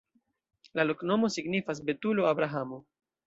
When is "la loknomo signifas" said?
0.79-1.83